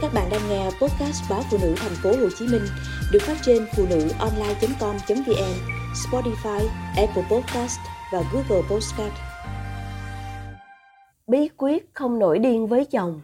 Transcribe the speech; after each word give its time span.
Các 0.00 0.14
bạn 0.14 0.28
đang 0.30 0.40
nghe 0.48 0.64
podcast 0.64 1.30
báo 1.30 1.42
phụ 1.50 1.58
nữ 1.62 1.74
thành 1.76 1.92
phố 2.02 2.10
Hồ 2.10 2.28
Chí 2.38 2.46
Minh 2.46 2.62
được 3.12 3.18
phát 3.22 3.36
trên 3.42 3.66
phụ 3.76 3.86
nữ 3.90 4.08
online.com.vn, 4.18 5.54
Spotify, 5.94 6.66
Apple 6.96 7.22
Podcast 7.30 7.78
và 8.12 8.22
Google 8.32 8.62
Podcast. 8.70 9.12
Bí 11.26 11.48
quyết 11.56 11.94
không 11.94 12.18
nổi 12.18 12.38
điên 12.38 12.66
với 12.66 12.84
chồng. 12.84 13.20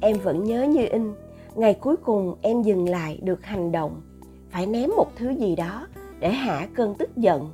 Em 0.00 0.18
vẫn 0.22 0.44
nhớ 0.44 0.62
như 0.62 0.86
in, 0.90 1.14
ngày 1.54 1.74
cuối 1.74 1.96
cùng 1.96 2.34
em 2.42 2.62
dừng 2.62 2.88
lại 2.88 3.18
được 3.22 3.44
hành 3.44 3.72
động, 3.72 4.02
phải 4.50 4.66
ném 4.66 4.90
một 4.96 5.12
thứ 5.16 5.30
gì 5.30 5.56
đó 5.56 5.86
để 6.20 6.30
hạ 6.30 6.68
cơn 6.74 6.94
tức 6.94 7.16
giận. 7.16 7.50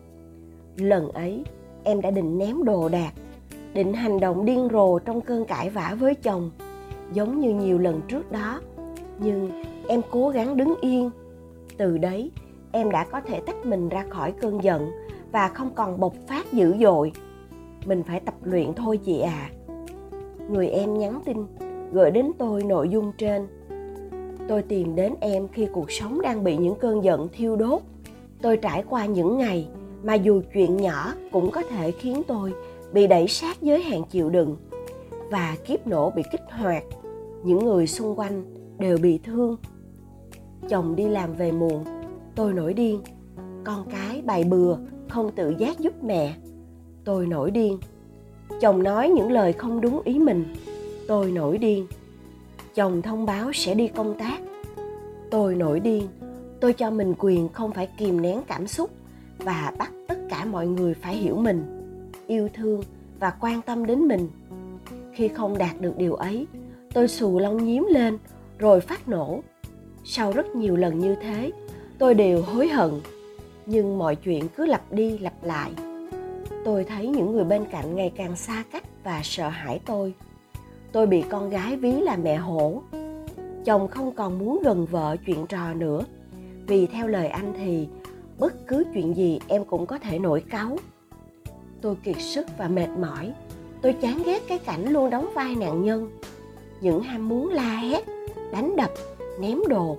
Lần 0.76 1.12
ấy, 1.12 1.44
em 1.84 2.00
đã 2.00 2.10
định 2.10 2.38
ném 2.38 2.64
đồ 2.64 2.88
đạc 2.88 3.12
định 3.74 3.92
hành 3.92 4.20
động 4.20 4.44
điên 4.44 4.68
rồ 4.72 4.98
trong 4.98 5.20
cơn 5.20 5.44
cãi 5.44 5.70
vã 5.70 5.96
với 6.00 6.14
chồng, 6.14 6.50
giống 7.12 7.40
như 7.40 7.54
nhiều 7.54 7.78
lần 7.78 8.00
trước 8.08 8.32
đó. 8.32 8.60
Nhưng 9.18 9.62
em 9.88 10.00
cố 10.10 10.28
gắng 10.28 10.56
đứng 10.56 10.74
yên. 10.80 11.10
Từ 11.76 11.98
đấy, 11.98 12.30
em 12.72 12.90
đã 12.90 13.04
có 13.04 13.20
thể 13.20 13.40
tách 13.40 13.66
mình 13.66 13.88
ra 13.88 14.04
khỏi 14.08 14.32
cơn 14.32 14.62
giận 14.62 14.90
và 15.32 15.48
không 15.48 15.70
còn 15.74 16.00
bộc 16.00 16.14
phát 16.28 16.52
dữ 16.52 16.74
dội. 16.80 17.12
Mình 17.86 18.02
phải 18.02 18.20
tập 18.20 18.34
luyện 18.42 18.74
thôi 18.74 19.00
chị 19.04 19.20
à 19.20 19.50
người 20.48 20.68
em 20.68 20.98
nhắn 20.98 21.20
tin, 21.24 21.46
gửi 21.92 22.10
đến 22.10 22.32
tôi 22.38 22.62
nội 22.62 22.88
dung 22.88 23.12
trên. 23.18 23.46
Tôi 24.48 24.62
tìm 24.62 24.96
đến 24.96 25.14
em 25.20 25.48
khi 25.48 25.68
cuộc 25.72 25.90
sống 25.90 26.20
đang 26.22 26.44
bị 26.44 26.56
những 26.56 26.74
cơn 26.74 27.04
giận 27.04 27.28
thiêu 27.32 27.56
đốt. 27.56 27.82
Tôi 28.42 28.56
trải 28.56 28.84
qua 28.88 29.06
những 29.06 29.38
ngày 29.38 29.68
mà 30.02 30.14
dù 30.14 30.42
chuyện 30.54 30.76
nhỏ 30.76 31.12
cũng 31.32 31.50
có 31.50 31.62
thể 31.62 31.90
khiến 31.90 32.22
tôi 32.26 32.52
bị 32.94 33.06
đẩy 33.06 33.28
sát 33.28 33.62
giới 33.62 33.82
hạn 33.82 34.02
chịu 34.10 34.30
đựng 34.30 34.56
và 35.30 35.56
kiếp 35.66 35.86
nổ 35.86 36.10
bị 36.10 36.22
kích 36.32 36.40
hoạt. 36.50 36.84
Những 37.44 37.64
người 37.64 37.86
xung 37.86 38.18
quanh 38.18 38.44
đều 38.78 38.98
bị 38.98 39.18
thương. 39.24 39.56
Chồng 40.68 40.96
đi 40.96 41.08
làm 41.08 41.34
về 41.34 41.52
muộn, 41.52 41.84
tôi 42.34 42.52
nổi 42.52 42.74
điên. 42.74 43.00
Con 43.64 43.86
cái 43.90 44.22
bày 44.22 44.44
bừa, 44.44 44.76
không 45.08 45.30
tự 45.36 45.54
giác 45.58 45.78
giúp 45.78 46.04
mẹ. 46.04 46.34
Tôi 47.04 47.26
nổi 47.26 47.50
điên. 47.50 47.78
Chồng 48.60 48.82
nói 48.82 49.08
những 49.08 49.32
lời 49.32 49.52
không 49.52 49.80
đúng 49.80 50.00
ý 50.04 50.18
mình. 50.18 50.54
Tôi 51.08 51.30
nổi 51.30 51.58
điên. 51.58 51.86
Chồng 52.74 53.02
thông 53.02 53.26
báo 53.26 53.52
sẽ 53.52 53.74
đi 53.74 53.88
công 53.88 54.18
tác. 54.18 54.38
Tôi 55.30 55.54
nổi 55.54 55.80
điên. 55.80 56.08
Tôi 56.60 56.72
cho 56.72 56.90
mình 56.90 57.14
quyền 57.18 57.48
không 57.48 57.72
phải 57.72 57.88
kìm 57.98 58.22
nén 58.22 58.40
cảm 58.46 58.66
xúc 58.66 58.90
và 59.38 59.72
bắt 59.78 59.92
tất 60.08 60.18
cả 60.30 60.44
mọi 60.44 60.66
người 60.66 60.94
phải 60.94 61.16
hiểu 61.16 61.36
mình 61.36 61.83
yêu 62.26 62.48
thương 62.54 62.82
và 63.20 63.30
quan 63.40 63.62
tâm 63.62 63.86
đến 63.86 64.08
mình. 64.08 64.28
Khi 65.12 65.28
không 65.28 65.58
đạt 65.58 65.80
được 65.80 65.96
điều 65.96 66.14
ấy, 66.14 66.46
tôi 66.94 67.08
xù 67.08 67.38
lông 67.38 67.64
nhím 67.64 67.86
lên, 67.90 68.18
rồi 68.58 68.80
phát 68.80 69.08
nổ. 69.08 69.42
Sau 70.04 70.32
rất 70.32 70.56
nhiều 70.56 70.76
lần 70.76 70.98
như 70.98 71.14
thế, 71.22 71.52
tôi 71.98 72.14
đều 72.14 72.42
hối 72.42 72.68
hận, 72.68 72.90
nhưng 73.66 73.98
mọi 73.98 74.16
chuyện 74.16 74.48
cứ 74.56 74.66
lặp 74.66 74.92
đi 74.92 75.18
lặp 75.18 75.44
lại. 75.44 75.72
Tôi 76.64 76.84
thấy 76.84 77.08
những 77.08 77.32
người 77.32 77.44
bên 77.44 77.64
cạnh 77.70 77.96
ngày 77.96 78.12
càng 78.16 78.36
xa 78.36 78.64
cách 78.72 78.84
và 79.04 79.20
sợ 79.24 79.48
hãi 79.48 79.80
tôi. 79.86 80.14
Tôi 80.92 81.06
bị 81.06 81.22
con 81.22 81.50
gái 81.50 81.76
ví 81.76 81.92
là 81.92 82.16
mẹ 82.16 82.36
hổ. 82.36 82.82
Chồng 83.64 83.88
không 83.88 84.14
còn 84.14 84.38
muốn 84.38 84.62
gần 84.64 84.86
vợ 84.86 85.16
chuyện 85.26 85.46
trò 85.46 85.74
nữa. 85.74 86.04
Vì 86.66 86.86
theo 86.86 87.06
lời 87.06 87.28
anh 87.28 87.52
thì, 87.56 87.88
bất 88.38 88.66
cứ 88.66 88.84
chuyện 88.94 89.16
gì 89.16 89.40
em 89.48 89.64
cũng 89.64 89.86
có 89.86 89.98
thể 89.98 90.18
nổi 90.18 90.44
cáu 90.50 90.76
tôi 91.84 91.96
kiệt 92.02 92.16
sức 92.20 92.46
và 92.58 92.68
mệt 92.68 92.88
mỏi. 93.00 93.32
Tôi 93.82 93.92
chán 93.92 94.22
ghét 94.26 94.42
cái 94.48 94.58
cảnh 94.58 94.92
luôn 94.92 95.10
đóng 95.10 95.30
vai 95.34 95.54
nạn 95.54 95.84
nhân. 95.84 96.10
Những 96.80 97.02
ham 97.02 97.28
muốn 97.28 97.48
la 97.48 97.76
hét, 97.76 98.04
đánh 98.52 98.76
đập, 98.76 98.90
ném 99.40 99.58
đồ, 99.68 99.96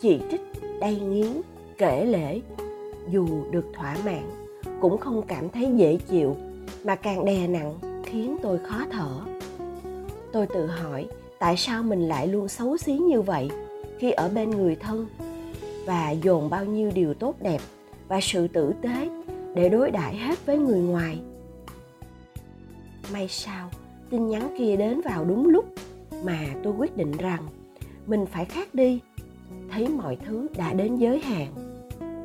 chỉ 0.00 0.20
trích, 0.30 0.40
đay 0.80 0.96
nghiến, 1.00 1.28
kể 1.78 2.04
lễ 2.04 2.40
dù 3.10 3.26
được 3.50 3.66
thỏa 3.74 3.96
mãn, 4.04 4.22
cũng 4.80 4.98
không 4.98 5.22
cảm 5.22 5.48
thấy 5.48 5.68
dễ 5.76 5.96
chịu, 5.96 6.36
mà 6.84 6.94
càng 6.94 7.24
đè 7.24 7.46
nặng, 7.46 7.78
khiến 8.04 8.36
tôi 8.42 8.58
khó 8.58 8.84
thở. 8.90 9.20
Tôi 10.32 10.46
tự 10.46 10.66
hỏi, 10.66 11.06
tại 11.38 11.56
sao 11.56 11.82
mình 11.82 12.08
lại 12.08 12.26
luôn 12.26 12.48
xấu 12.48 12.76
xí 12.76 12.92
như 12.92 13.22
vậy 13.22 13.50
khi 13.98 14.10
ở 14.10 14.28
bên 14.28 14.50
người 14.50 14.76
thân? 14.76 15.06
Và 15.86 16.10
dồn 16.10 16.50
bao 16.50 16.64
nhiêu 16.64 16.90
điều 16.94 17.14
tốt 17.14 17.34
đẹp 17.40 17.60
và 18.08 18.20
sự 18.22 18.48
tử 18.48 18.72
tế 18.82 19.08
để 19.54 19.68
đối 19.68 19.90
đãi 19.90 20.16
hết 20.16 20.46
với 20.46 20.58
người 20.58 20.80
ngoài. 20.80 21.20
May 23.12 23.28
sao, 23.28 23.70
tin 24.10 24.28
nhắn 24.28 24.54
kia 24.58 24.76
đến 24.76 25.00
vào 25.00 25.24
đúng 25.24 25.48
lúc 25.48 25.64
mà 26.24 26.38
tôi 26.62 26.72
quyết 26.72 26.96
định 26.96 27.12
rằng 27.12 27.42
mình 28.06 28.26
phải 28.26 28.44
khác 28.44 28.74
đi. 28.74 29.00
Thấy 29.70 29.88
mọi 29.88 30.16
thứ 30.16 30.46
đã 30.56 30.72
đến 30.72 30.96
giới 30.96 31.20
hạn, 31.20 31.54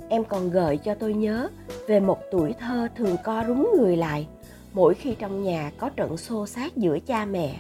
em 0.10 0.24
còn 0.24 0.50
gợi 0.50 0.78
cho 0.78 0.96
tôi 0.96 1.14
nhớ 1.14 1.50
về 1.88 2.00
một 2.00 2.20
tuổi 2.32 2.54
thơ 2.60 2.88
thường 2.96 3.16
co 3.24 3.44
rúm 3.48 3.68
người 3.78 3.98
lại 3.98 4.28
mỗi 4.74 4.94
khi 4.94 5.16
trong 5.20 5.44
nhà 5.44 5.72
có 5.78 5.90
trận 5.90 6.18
xô 6.18 6.48
xát 6.48 6.78
giữa 6.78 7.00
cha 7.00 7.26
mẹ. 7.26 7.60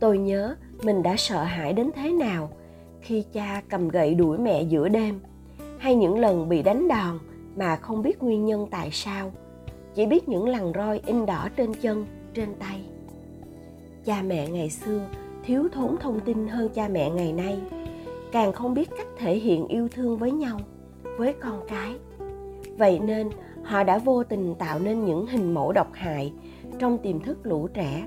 Tôi 0.00 0.18
nhớ 0.18 0.56
mình 0.82 1.02
đã 1.02 1.16
sợ 1.16 1.42
hãi 1.42 1.72
đến 1.72 1.90
thế 1.94 2.12
nào 2.12 2.50
khi 3.00 3.24
cha 3.32 3.62
cầm 3.68 3.88
gậy 3.88 4.14
đuổi 4.14 4.38
mẹ 4.38 4.62
giữa 4.62 4.88
đêm, 4.88 5.20
hay 5.78 5.94
những 5.94 6.18
lần 6.18 6.48
bị 6.48 6.62
đánh 6.62 6.88
đòn 6.88 7.18
mà 7.56 7.76
không 7.76 8.02
biết 8.02 8.22
nguyên 8.22 8.44
nhân 8.44 8.66
tại 8.70 8.90
sao. 8.92 9.32
Chỉ 9.94 10.06
biết 10.06 10.28
những 10.28 10.48
lằn 10.48 10.72
roi 10.74 11.00
in 11.06 11.26
đỏ 11.26 11.48
trên 11.56 11.74
chân, 11.74 12.06
trên 12.34 12.54
tay. 12.58 12.84
Cha 14.04 14.22
mẹ 14.22 14.48
ngày 14.48 14.70
xưa 14.70 15.00
thiếu 15.44 15.68
thốn 15.72 15.96
thông 16.00 16.20
tin 16.20 16.48
hơn 16.48 16.68
cha 16.74 16.88
mẹ 16.88 17.10
ngày 17.10 17.32
nay. 17.32 17.58
Càng 18.32 18.52
không 18.52 18.74
biết 18.74 18.90
cách 18.98 19.06
thể 19.18 19.38
hiện 19.38 19.68
yêu 19.68 19.88
thương 19.88 20.18
với 20.18 20.32
nhau, 20.32 20.60
với 21.18 21.32
con 21.32 21.60
cái. 21.68 21.94
Vậy 22.78 22.98
nên, 22.98 23.30
họ 23.62 23.84
đã 23.84 23.98
vô 23.98 24.24
tình 24.24 24.54
tạo 24.54 24.78
nên 24.78 25.04
những 25.04 25.26
hình 25.26 25.54
mẫu 25.54 25.72
độc 25.72 25.88
hại 25.92 26.32
trong 26.78 26.98
tiềm 26.98 27.20
thức 27.20 27.38
lũ 27.42 27.68
trẻ. 27.74 28.06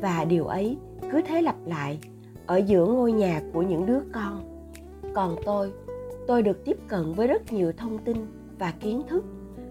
Và 0.00 0.24
điều 0.24 0.46
ấy 0.46 0.76
cứ 1.12 1.22
thế 1.22 1.42
lặp 1.42 1.56
lại 1.66 1.98
ở 2.46 2.56
giữa 2.56 2.86
ngôi 2.86 3.12
nhà 3.12 3.42
của 3.52 3.62
những 3.62 3.86
đứa 3.86 4.00
con. 4.12 4.62
Còn 5.14 5.36
tôi 5.44 5.72
tôi 6.26 6.42
được 6.42 6.64
tiếp 6.64 6.76
cận 6.88 7.12
với 7.12 7.26
rất 7.26 7.52
nhiều 7.52 7.72
thông 7.76 7.98
tin 7.98 8.16
và 8.58 8.74
kiến 8.80 9.02
thức 9.08 9.24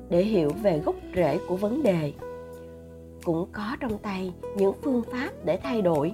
để 0.09 0.23
hiểu 0.23 0.50
về 0.63 0.79
gốc 0.79 0.96
rễ 1.16 1.40
của 1.47 1.56
vấn 1.56 1.84
đề. 1.84 2.13
Cũng 3.23 3.47
có 3.51 3.78
trong 3.79 3.97
tay 3.97 4.34
những 4.57 4.73
phương 4.81 5.01
pháp 5.12 5.29
để 5.46 5.57
thay 5.63 5.81
đổi, 5.81 6.13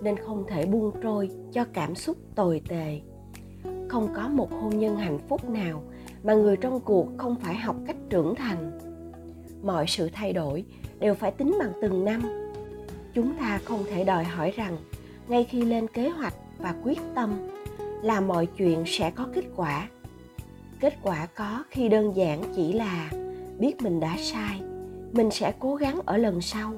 nên 0.00 0.16
không 0.16 0.44
thể 0.48 0.66
buông 0.66 0.92
trôi 1.02 1.30
cho 1.52 1.64
cảm 1.72 1.94
xúc 1.94 2.16
tồi 2.34 2.62
tệ. 2.68 3.00
Không 3.88 4.08
có 4.14 4.28
một 4.28 4.50
hôn 4.52 4.78
nhân 4.78 4.96
hạnh 4.96 5.18
phúc 5.28 5.50
nào 5.50 5.82
mà 6.22 6.34
người 6.34 6.56
trong 6.56 6.80
cuộc 6.80 7.08
không 7.16 7.36
phải 7.42 7.56
học 7.56 7.76
cách 7.86 7.96
trưởng 8.10 8.34
thành. 8.34 8.78
Mọi 9.62 9.86
sự 9.88 10.10
thay 10.12 10.32
đổi 10.32 10.64
đều 10.98 11.14
phải 11.14 11.30
tính 11.30 11.56
bằng 11.58 11.72
từng 11.82 12.04
năm. 12.04 12.22
Chúng 13.14 13.36
ta 13.40 13.60
không 13.64 13.84
thể 13.90 14.04
đòi 14.04 14.24
hỏi 14.24 14.50
rằng 14.50 14.76
ngay 15.28 15.44
khi 15.44 15.62
lên 15.62 15.86
kế 15.88 16.08
hoạch 16.08 16.34
và 16.58 16.74
quyết 16.82 16.98
tâm 17.14 17.48
là 18.02 18.20
mọi 18.20 18.46
chuyện 18.46 18.82
sẽ 18.86 19.10
có 19.10 19.28
kết 19.34 19.44
quả 19.56 19.88
kết 20.80 20.94
quả 21.02 21.26
có 21.34 21.64
khi 21.70 21.88
đơn 21.88 22.16
giản 22.16 22.42
chỉ 22.56 22.72
là 22.72 23.10
biết 23.58 23.82
mình 23.82 24.00
đã 24.00 24.16
sai, 24.18 24.60
mình 25.12 25.30
sẽ 25.30 25.52
cố 25.58 25.74
gắng 25.74 26.00
ở 26.06 26.16
lần 26.16 26.40
sau. 26.40 26.72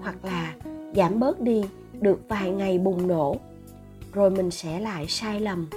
Hoặc 0.00 0.24
là 0.24 0.54
giảm 0.94 1.20
bớt 1.20 1.40
đi 1.40 1.62
được 2.00 2.20
vài 2.28 2.50
ngày 2.50 2.78
bùng 2.78 3.08
nổ, 3.08 3.36
rồi 4.12 4.30
mình 4.30 4.50
sẽ 4.50 4.80
lại 4.80 5.06
sai 5.08 5.40
lầm. 5.40 5.68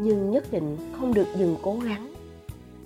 Nhưng 0.00 0.30
nhất 0.30 0.52
định 0.52 0.76
không 0.98 1.14
được 1.14 1.26
dừng 1.36 1.56
cố 1.62 1.78
gắng. 1.84 2.12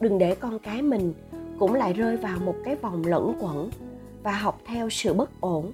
Đừng 0.01 0.19
để 0.19 0.35
con 0.35 0.59
cái 0.59 0.83
mình 0.83 1.15
cũng 1.59 1.75
lại 1.75 1.93
rơi 1.93 2.17
vào 2.17 2.39
một 2.39 2.57
cái 2.65 2.77
vòng 2.77 3.05
lẫn 3.07 3.35
quẩn 3.41 3.71
và 4.23 4.33
học 4.33 4.61
theo 4.67 4.91
sự 4.91 5.15
bất 5.15 5.41
ổn 5.41 5.73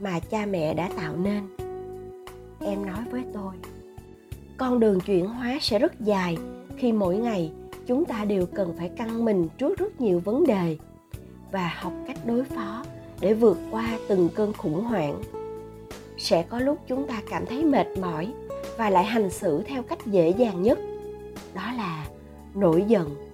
mà 0.00 0.20
cha 0.20 0.46
mẹ 0.46 0.74
đã 0.74 0.90
tạo 0.96 1.16
nên. 1.16 1.42
Em 2.60 2.86
nói 2.86 3.00
với 3.10 3.22
tôi, 3.32 3.54
con 4.56 4.80
đường 4.80 5.00
chuyển 5.00 5.26
hóa 5.26 5.58
sẽ 5.60 5.78
rất 5.78 6.00
dài 6.00 6.36
khi 6.76 6.92
mỗi 6.92 7.16
ngày, 7.16 7.52
chúng 7.86 8.04
ta 8.04 8.24
đều 8.24 8.46
cần 8.46 8.74
phải 8.78 8.88
căng 8.88 9.24
mình 9.24 9.48
trước 9.58 9.78
rất 9.78 10.00
nhiều 10.00 10.20
vấn 10.24 10.46
đề 10.46 10.76
và 11.52 11.74
học 11.80 11.92
cách 12.06 12.26
đối 12.26 12.44
phó 12.44 12.84
để 13.20 13.34
vượt 13.34 13.58
qua 13.70 13.98
từng 14.08 14.28
cơn 14.34 14.52
khủng 14.52 14.84
hoảng. 14.84 15.22
Sẽ 16.18 16.42
có 16.42 16.58
lúc 16.60 16.78
chúng 16.88 17.06
ta 17.06 17.22
cảm 17.30 17.46
thấy 17.46 17.64
mệt 17.64 17.86
mỏi 18.00 18.32
và 18.76 18.90
lại 18.90 19.04
hành 19.04 19.30
xử 19.30 19.62
theo 19.62 19.82
cách 19.82 20.06
dễ 20.06 20.30
dàng 20.30 20.62
nhất, 20.62 20.78
đó 21.54 21.72
là 21.76 22.06
nổi 22.54 22.84
giận. 22.88 23.32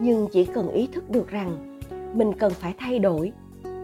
Nhưng 0.00 0.28
chỉ 0.32 0.44
cần 0.44 0.68
ý 0.68 0.86
thức 0.86 1.10
được 1.10 1.28
rằng 1.28 1.80
mình 2.14 2.32
cần 2.32 2.52
phải 2.52 2.74
thay 2.78 2.98
đổi, 2.98 3.32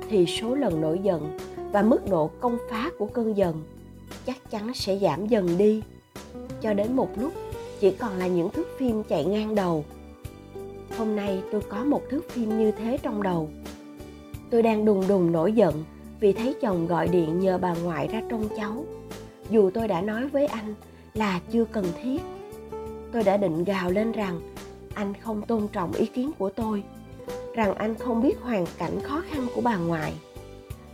thì 0.09 0.27
số 0.27 0.55
lần 0.55 0.81
nổi 0.81 1.01
giận 1.03 1.39
và 1.73 1.83
mức 1.83 2.11
độ 2.11 2.31
công 2.41 2.59
phá 2.71 2.91
của 2.99 3.07
cơn 3.07 3.37
giận 3.37 3.63
chắc 4.27 4.51
chắn 4.51 4.75
sẽ 4.75 4.99
giảm 4.99 5.27
dần 5.27 5.59
đi. 5.59 5.83
Cho 6.61 6.73
đến 6.73 6.97
một 6.97 7.09
lúc 7.21 7.33
chỉ 7.81 7.91
còn 7.91 8.19
là 8.19 8.27
những 8.27 8.51
thước 8.51 8.67
phim 8.79 9.03
chạy 9.03 9.25
ngang 9.25 9.55
đầu. 9.55 9.85
Hôm 10.99 11.17
nay 11.17 11.43
tôi 11.53 11.61
có 11.61 11.85
một 11.85 12.03
thước 12.11 12.31
phim 12.31 12.59
như 12.59 12.71
thế 12.71 12.99
trong 13.03 13.23
đầu. 13.23 13.51
Tôi 14.51 14.63
đang 14.63 14.85
đùng 14.85 15.09
đùng 15.09 15.33
nổi 15.33 15.53
giận 15.53 15.85
vì 16.21 16.33
thấy 16.33 16.55
chồng 16.63 16.87
gọi 16.87 17.09
điện 17.09 17.41
nhờ 17.41 17.59
bà 17.59 17.75
ngoại 17.75 18.09
ra 18.09 18.23
trông 18.31 18.49
cháu. 18.57 18.85
Dù 19.51 19.71
tôi 19.71 19.89
đã 19.89 20.01
nói 20.01 20.29
với 20.29 20.47
anh 20.47 20.75
là 21.15 21.41
chưa 21.51 21.65
cần 21.65 21.85
thiết, 22.03 22.23
tôi 23.13 23.23
đã 23.23 23.37
định 23.37 23.65
gào 23.65 23.91
lên 23.91 24.13
rằng 24.13 24.41
anh 24.95 25.15
không 25.21 25.43
tôn 25.43 25.69
trọng 25.69 25.93
ý 25.93 26.07
kiến 26.07 26.31
của 26.39 26.51
tôi, 26.51 26.83
rằng 27.55 27.75
anh 27.75 27.95
không 27.95 28.23
biết 28.23 28.41
hoàn 28.41 28.67
cảnh 28.79 29.01
khó 29.01 29.23
khăn 29.31 29.47
của 29.55 29.61
bà 29.61 29.77
ngoại, 29.77 30.13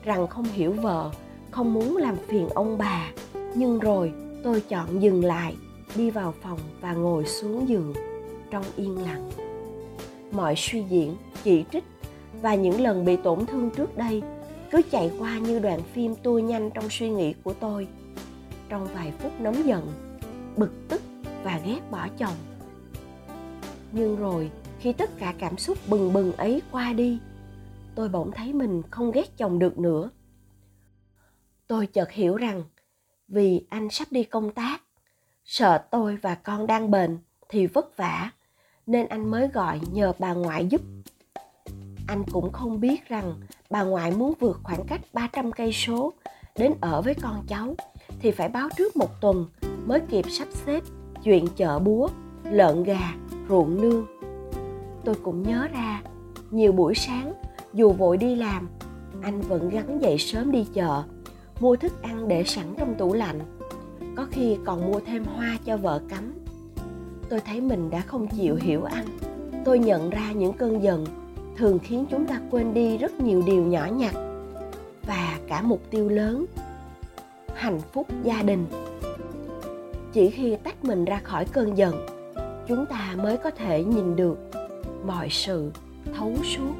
rằng 0.05 0.27
không 0.27 0.45
hiểu 0.45 0.73
vợ, 0.73 1.11
không 1.51 1.75
muốn 1.75 1.97
làm 1.97 2.17
phiền 2.29 2.49
ông 2.49 2.79
bà. 2.79 3.11
Nhưng 3.55 3.79
rồi 3.79 4.13
tôi 4.45 4.61
chọn 4.61 5.03
dừng 5.03 5.25
lại 5.25 5.57
đi 5.97 6.11
vào 6.11 6.35
phòng 6.43 6.59
và 6.81 6.93
ngồi 6.93 7.27
xuống 7.27 7.69
giường 7.69 7.95
trong 8.51 8.65
yên 8.77 9.03
lặng. 9.03 9.31
Mọi 10.33 10.55
suy 10.57 10.85
diễn, 10.89 11.17
chỉ 11.45 11.65
trích 11.73 11.85
và 12.43 12.55
những 12.55 12.81
lần 12.81 13.05
bị 13.05 13.17
tổn 13.17 13.47
thương 13.47 13.71
trước 13.71 13.97
đây 13.97 14.23
cứ 14.71 14.83
chạy 14.91 15.13
qua 15.19 15.39
như 15.39 15.59
đoạn 15.59 15.81
phim 15.93 16.15
tua 16.15 16.39
nhanh 16.39 16.71
trong 16.71 16.91
suy 16.91 17.11
nghĩ 17.11 17.35
của 17.45 17.53
tôi. 17.53 17.89
Trong 18.69 18.89
vài 18.95 19.13
phút 19.19 19.41
nóng 19.41 19.67
giận, 19.67 19.93
bực 20.57 20.73
tức 20.89 21.03
và 21.43 21.61
ghét 21.67 21.81
bỏ 21.91 22.09
chồng. 22.19 22.35
Nhưng 23.93 24.17
rồi, 24.17 24.51
khi 24.79 24.93
tất 24.93 25.11
cả 25.19 25.35
cảm 25.39 25.59
xúc 25.59 25.79
bừng 25.89 26.13
bừng 26.13 26.33
ấy 26.33 26.63
qua 26.71 26.93
đi, 26.93 27.19
tôi 27.95 28.09
bỗng 28.09 28.31
thấy 28.33 28.53
mình 28.53 28.83
không 28.91 29.11
ghét 29.13 29.37
chồng 29.37 29.59
được 29.59 29.79
nữa. 29.79 30.11
Tôi 31.67 31.87
chợt 31.87 32.11
hiểu 32.11 32.37
rằng, 32.37 32.63
vì 33.29 33.67
anh 33.69 33.91
sắp 33.91 34.09
đi 34.11 34.25
công 34.25 34.51
tác 34.51 34.83
sợ 35.45 35.79
tôi 35.91 36.17
và 36.17 36.35
con 36.35 36.67
đang 36.67 36.91
bệnh 36.91 37.19
thì 37.49 37.67
vất 37.67 37.97
vả 37.97 38.31
nên 38.87 39.09
anh 39.09 39.31
mới 39.31 39.49
gọi 39.49 39.81
nhờ 39.93 40.13
bà 40.19 40.33
ngoại 40.33 40.67
giúp 40.67 40.81
anh 42.07 42.25
cũng 42.33 42.53
không 42.53 42.81
biết 42.81 43.09
rằng 43.09 43.35
bà 43.71 43.83
ngoại 43.83 44.11
muốn 44.11 44.33
vượt 44.41 44.61
khoảng 44.63 44.87
cách 44.87 45.01
300 45.13 45.53
cây 45.53 45.73
số 45.73 46.13
đến 46.59 46.73
ở 46.81 47.03
với 47.03 47.15
con 47.15 47.45
cháu 47.49 47.75
thì 48.21 48.31
phải 48.31 48.49
báo 48.49 48.69
trước 48.77 48.97
một 48.97 49.21
tuần 49.21 49.47
mới 49.87 50.01
kịp 50.01 50.25
sắp 50.31 50.49
xếp 50.53 50.83
chuyện 51.25 51.47
chợ 51.57 51.79
búa, 51.79 52.09
lợn 52.45 52.83
gà, 52.83 53.15
ruộng 53.49 53.81
nương. 53.81 54.07
Tôi 55.05 55.15
cũng 55.23 55.43
nhớ 55.43 55.69
ra, 55.73 56.03
nhiều 56.51 56.73
buổi 56.73 56.95
sáng 56.95 57.33
dù 57.73 57.93
vội 57.93 58.17
đi 58.17 58.35
làm, 58.35 58.69
anh 59.23 59.41
vẫn 59.41 59.69
gắng 59.69 60.03
dậy 60.03 60.19
sớm 60.19 60.53
đi 60.53 60.67
chợ, 60.75 61.03
mua 61.61 61.77
thức 61.77 62.03
ăn 62.03 62.29
để 62.29 62.45
sẵn 62.45 62.75
trong 62.79 62.95
tủ 62.99 63.15
lạnh. 63.15 63.41
Có 64.17 64.27
khi 64.31 64.57
còn 64.65 64.93
mua 64.93 65.01
thêm 65.01 65.25
hoa 65.25 65.59
cho 65.65 65.77
vợ 65.77 66.01
cắm. 66.09 66.33
Tôi 67.29 67.41
thấy 67.41 67.61
mình 67.61 67.91
đã 67.91 68.01
không 68.01 68.29
chịu 68.29 68.57
hiểu 68.57 68.85
anh. 68.85 69.07
Tôi 69.65 69.79
nhận 69.79 70.11
ra 70.11 70.33
những 70.33 70.53
cơn 70.53 70.83
giận 70.83 71.07
thường 71.57 71.79
khiến 71.79 72.07
chúng 72.11 72.27
ta 72.27 72.41
quên 72.51 72.75
đi 72.75 72.99
rất 72.99 73.21
nhiều 73.21 73.43
điều 73.47 73.63
nhỏ 73.65 73.87
nhặt 73.87 74.15
và 75.07 75.39
cả 75.49 75.63
mục 75.63 75.81
tiêu 75.91 76.09
lớn, 76.09 76.45
hạnh 77.55 77.81
phúc 77.93 78.07
gia 78.23 78.43
đình 78.43 78.67
chỉ 80.13 80.31
khi 80.31 80.57
tách 80.57 80.85
mình 80.85 81.05
ra 81.05 81.21
khỏi 81.25 81.45
cơn 81.45 81.79
giận, 81.79 82.07
chúng 82.69 82.87
ta 82.87 83.15
mới 83.17 83.37
có 83.37 83.51
thể 83.51 83.85
nhìn 83.85 84.17
được 84.17 84.39
mọi 85.07 85.29
sự 85.31 85.71
thấu 86.15 86.33
suốt 86.45 86.75